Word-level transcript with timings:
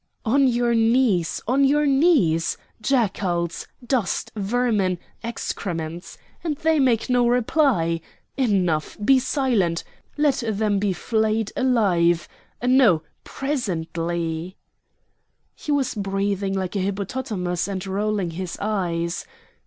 "On 0.25 0.47
your 0.47 0.73
knees! 0.73 1.41
on 1.47 1.63
your 1.63 1.85
knees! 1.85 2.57
jackals! 2.81 3.67
dust! 3.85 4.31
vermin! 4.35 4.97
excrements! 5.23 6.17
And 6.43 6.55
they 6.57 6.79
make 6.79 7.07
no 7.07 7.27
reply! 7.27 8.01
Enough! 8.35 8.97
be 9.05 9.19
silent! 9.19 9.83
Let 10.17 10.41
them 10.47 10.79
be 10.79 10.91
flayed 10.91 11.51
alive! 11.55 12.27
No! 12.63 13.03
presently!" 13.23 14.57
He 15.53 15.71
was 15.71 15.93
breathing 15.93 16.55
like 16.55 16.75
a 16.75 16.79
hippopotamus 16.79 17.67
and 17.67 17.85
rolling 17.85 18.31
his 18.31 18.57
eyes. 18.59 19.27